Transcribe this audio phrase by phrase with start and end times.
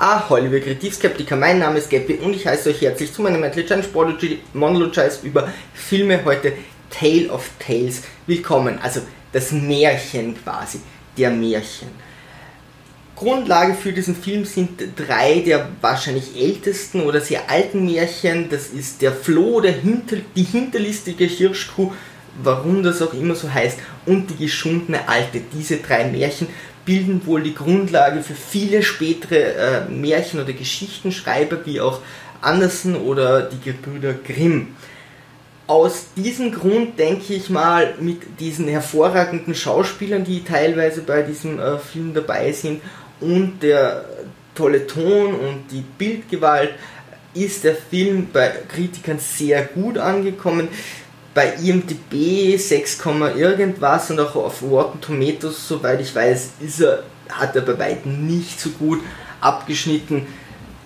[0.00, 3.84] Ahoi, liebe Kreativskeptiker, mein Name ist Geppi und ich heiße euch herzlich zu meinem Intelligent
[3.84, 6.52] Sportology Monologize über Filme heute
[6.88, 8.78] Tale of Tales willkommen.
[8.80, 9.00] Also
[9.32, 10.78] das Märchen quasi,
[11.16, 11.88] der Märchen.
[13.16, 18.48] Grundlage für diesen Film sind drei der wahrscheinlich ältesten oder sehr alten Märchen.
[18.50, 21.90] Das ist der Floh, der Hinter, die hinterlistige Hirschkuh,
[22.40, 25.40] warum das auch immer so heißt, und die geschundene Alte.
[25.52, 26.46] Diese drei Märchen
[26.88, 32.00] bilden wohl die Grundlage für viele spätere äh, Märchen- oder Geschichtenschreiber, wie auch
[32.40, 34.68] Andersen oder die Gebrüder Grimm.
[35.66, 41.76] Aus diesem Grund denke ich mal, mit diesen hervorragenden Schauspielern, die teilweise bei diesem äh,
[41.78, 42.80] Film dabei sind,
[43.20, 44.06] und der
[44.54, 46.70] tolle Ton und die Bildgewalt,
[47.34, 50.68] ist der Film bei Kritikern sehr gut angekommen
[51.34, 53.00] bei IMDb 6,
[53.36, 58.26] irgendwas und auch auf Rotten Tomatoes, soweit ich weiß, ist er, hat er bei weitem
[58.26, 59.00] nicht so gut
[59.40, 60.26] abgeschnitten.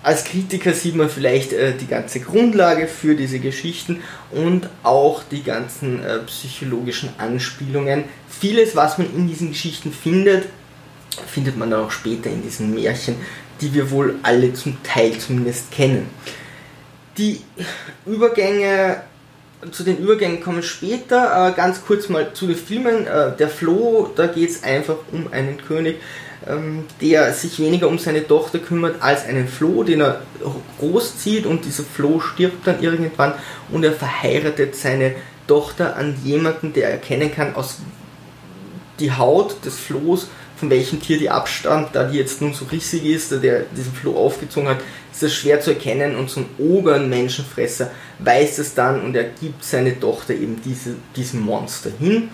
[0.03, 5.43] Als Kritiker sieht man vielleicht äh, die ganze Grundlage für diese Geschichten und auch die
[5.43, 8.03] ganzen äh, psychologischen Anspielungen.
[8.27, 10.45] Vieles, was man in diesen Geschichten findet,
[11.25, 13.15] findet man dann auch später in diesen Märchen,
[13.61, 16.09] die wir wohl alle zum Teil zumindest kennen.
[17.17, 17.39] Die
[18.05, 19.03] Übergänge
[19.71, 21.49] zu den Übergängen kommen später.
[21.49, 23.07] Äh, ganz kurz mal zu den Filmen.
[23.07, 25.97] Äh, der Floh, da geht es einfach um einen König,
[26.47, 30.21] ähm, der sich weniger um seine Tochter kümmert als einen Floh, den er
[30.79, 33.33] großzieht und dieser Floh stirbt dann irgendwann
[33.71, 35.15] und er verheiratet seine
[35.47, 37.77] Tochter an jemanden, der erkennen kann aus
[38.99, 40.27] die Haut des Flohs
[40.63, 44.15] von welchem Tier die abstammt, da die jetzt nun so rissig ist, der diesen Floh
[44.15, 44.77] aufgezogen hat,
[45.11, 49.25] ist das schwer zu erkennen und so ein oberen Menschenfresser weiß es dann und er
[49.25, 52.29] gibt seine Tochter eben diese, diesem Monster hin.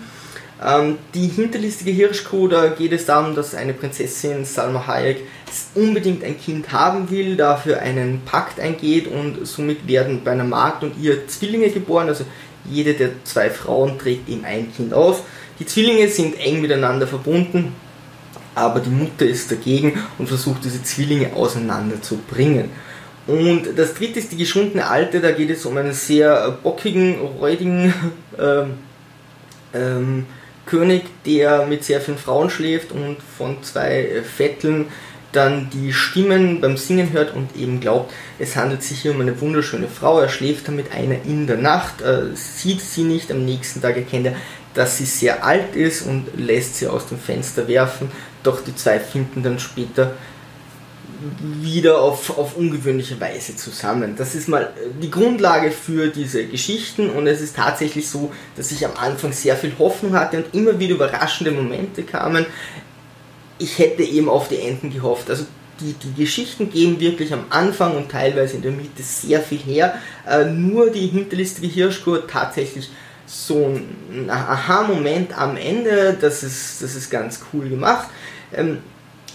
[0.64, 5.22] Ähm, die hinterlistige Hirschkuh, da geht es darum, dass eine Prinzessin Salma Hayek
[5.74, 10.84] unbedingt ein Kind haben will, dafür einen Pakt eingeht und somit werden bei einer Magd
[10.84, 12.24] und ihr Zwillinge geboren, also
[12.64, 15.24] jede der zwei Frauen trägt ihm ein Kind aus.
[15.58, 17.72] Die Zwillinge sind eng miteinander verbunden,
[18.54, 22.70] aber die Mutter ist dagegen und versucht diese Zwillinge auseinanderzubringen.
[23.26, 27.94] Und das dritte ist die geschundene Alte, da geht es um einen sehr bockigen, räudigen
[28.38, 28.74] ähm,
[29.72, 30.26] ähm,
[30.66, 34.86] König, der mit sehr vielen Frauen schläft und von zwei Vetteln
[35.32, 39.40] dann die Stimmen beim Singen hört und eben glaubt, es handelt sich hier um eine
[39.40, 40.18] wunderschöne Frau.
[40.20, 44.26] Er schläft damit einer in der Nacht, äh, sieht sie nicht, am nächsten Tag erkennt
[44.26, 44.34] er,
[44.74, 48.10] dass sie sehr alt ist und lässt sie aus dem Fenster werfen.
[48.42, 50.14] Doch die zwei finden dann später
[51.40, 54.14] wieder auf, auf ungewöhnliche Weise zusammen.
[54.16, 54.72] Das ist mal
[55.02, 59.56] die Grundlage für diese Geschichten und es ist tatsächlich so, dass ich am Anfang sehr
[59.56, 62.46] viel Hoffnung hatte und immer wieder überraschende Momente kamen.
[63.58, 65.28] Ich hätte eben auf die Enden gehofft.
[65.28, 65.44] Also
[65.80, 69.94] die, die Geschichten geben wirklich am Anfang und teilweise in der Mitte sehr viel her.
[70.26, 72.90] Äh, nur die hinterlistige Hirschkur tatsächlich
[73.30, 73.78] so
[74.12, 78.08] ein Aha-Moment am Ende, das ist, das ist ganz cool gemacht.
[78.52, 78.78] Ähm,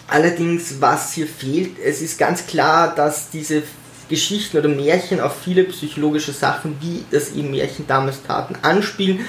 [0.08, 3.64] allerdings, was hier fehlt, es ist ganz klar, dass diese
[4.10, 9.22] Geschichten oder Märchen auf viele psychologische Sachen, wie das eben Märchen damals taten, anspielen.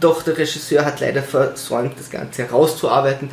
[0.00, 3.30] Doch der Regisseur hat leider versäumt, das Ganze herauszuarbeiten.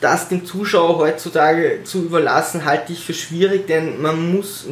[0.00, 4.66] Das dem Zuschauer heutzutage zu überlassen, halte ich für schwierig, denn man muss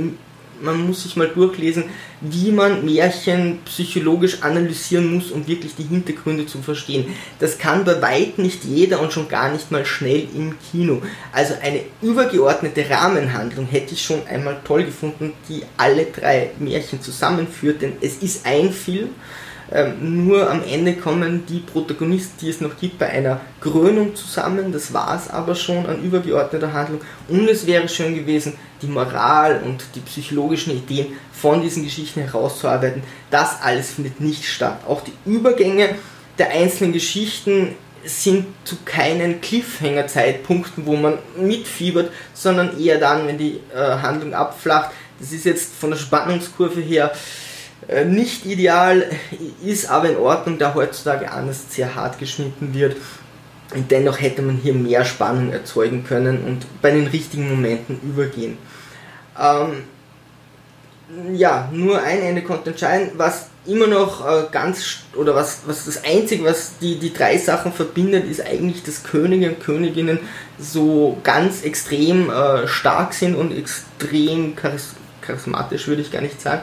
[0.61, 1.85] man muss sich mal durchlesen,
[2.21, 7.07] wie man Märchen psychologisch analysieren muss, um wirklich die Hintergründe zu verstehen.
[7.39, 11.03] Das kann bei weitem nicht jeder und schon gar nicht mal schnell im Kino.
[11.33, 17.83] Also eine übergeordnete Rahmenhandlung hätte ich schon einmal toll gefunden, die alle drei Märchen zusammenführt,
[17.83, 19.11] denn es ist ein Film
[19.71, 24.73] ähm, nur am Ende kommen die Protagonisten, die es noch gibt, bei einer Krönung zusammen.
[24.73, 27.01] Das war es aber schon an übergeordneter Handlung.
[27.29, 33.03] Und es wäre schön gewesen, die Moral und die psychologischen Ideen von diesen Geschichten herauszuarbeiten.
[33.31, 34.81] Das alles findet nicht statt.
[34.87, 35.91] Auch die Übergänge
[36.39, 37.75] der einzelnen Geschichten
[38.05, 44.92] sind zu keinen Cliffhanger-Zeitpunkten, wo man mitfiebert, sondern eher dann, wenn die äh, Handlung abflacht.
[45.21, 47.13] Das ist jetzt von der Spannungskurve her
[48.07, 49.07] nicht ideal,
[49.65, 52.97] ist aber in Ordnung, da heutzutage anders sehr hart geschnitten wird.
[53.75, 58.59] Und dennoch hätte man hier mehr Spannung erzeugen können und bei den richtigen Momenten übergehen.
[59.39, 59.84] Ähm,
[61.34, 66.03] ja, nur ein Ende konnte entscheiden, was immer noch äh, ganz, oder was, was das
[66.04, 70.19] Einzige, was die, die drei Sachen verbindet, ist eigentlich, dass Könige und Königinnen
[70.59, 76.63] so ganz extrem äh, stark sind und extrem charis charismatisch, würde ich gar nicht sagen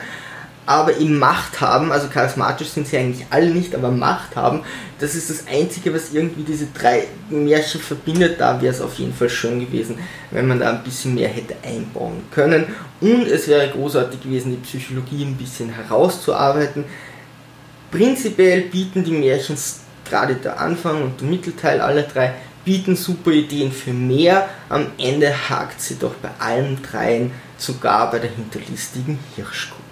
[0.65, 4.62] aber eben Macht haben, also charismatisch sind sie eigentlich alle nicht, aber Macht haben,
[5.00, 8.39] das ist das Einzige, was irgendwie diese drei Märchen verbindet.
[8.39, 10.00] Da wäre es auf jeden Fall schön gewesen,
[10.31, 12.65] wenn man da ein bisschen mehr hätte einbauen können.
[13.01, 16.85] Und es wäre großartig gewesen, die Psychologie ein bisschen herauszuarbeiten.
[17.91, 19.57] Prinzipiell bieten die Märchen,
[20.09, 22.33] gerade der Anfang und der Mittelteil, alle drei,
[22.63, 24.50] bieten super Ideen für mehr.
[24.69, 29.84] Am Ende hakt sie doch bei allen dreien, sogar bei der hinterlistigen Hirschkuh.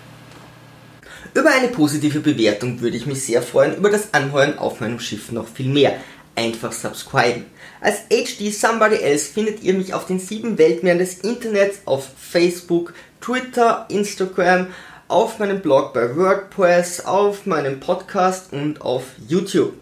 [1.36, 5.32] Über eine positive Bewertung würde ich mich sehr freuen, über das Anheuern auf meinem Schiff
[5.32, 5.96] noch viel mehr.
[6.36, 7.46] Einfach subscriben.
[7.82, 12.94] Als HD Somebody Else findet ihr mich auf den sieben Weltmeeren des Internets, auf Facebook,
[13.20, 14.68] Twitter, Instagram,
[15.08, 19.74] auf meinem Blog bei WordPress, auf meinem Podcast und auf YouTube.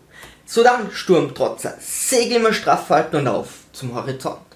[0.45, 4.50] So dann, Sturmtrotzer, Segel immer straff halten und auf zum Horizont.